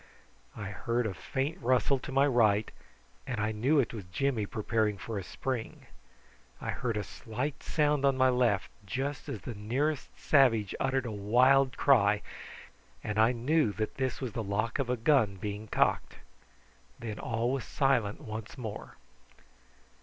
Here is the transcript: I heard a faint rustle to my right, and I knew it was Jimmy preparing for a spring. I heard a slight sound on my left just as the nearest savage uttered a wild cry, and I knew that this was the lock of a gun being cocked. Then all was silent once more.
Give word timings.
I 0.57 0.69
heard 0.69 1.05
a 1.05 1.13
faint 1.13 1.61
rustle 1.61 1.99
to 1.99 2.11
my 2.11 2.25
right, 2.25 2.71
and 3.27 3.39
I 3.39 3.51
knew 3.51 3.79
it 3.79 3.93
was 3.93 4.03
Jimmy 4.05 4.47
preparing 4.47 4.97
for 4.97 5.19
a 5.19 5.23
spring. 5.23 5.85
I 6.59 6.71
heard 6.71 6.97
a 6.97 7.03
slight 7.03 7.61
sound 7.61 8.03
on 8.03 8.17
my 8.17 8.29
left 8.29 8.71
just 8.83 9.29
as 9.29 9.41
the 9.41 9.53
nearest 9.53 10.09
savage 10.19 10.73
uttered 10.79 11.05
a 11.05 11.11
wild 11.11 11.77
cry, 11.77 12.23
and 13.03 13.19
I 13.19 13.31
knew 13.31 13.73
that 13.73 13.97
this 13.97 14.19
was 14.19 14.31
the 14.33 14.41
lock 14.41 14.79
of 14.79 14.89
a 14.89 14.97
gun 14.97 15.35
being 15.35 15.67
cocked. 15.67 16.15
Then 16.97 17.19
all 17.19 17.51
was 17.51 17.63
silent 17.63 18.21
once 18.21 18.57
more. 18.57 18.97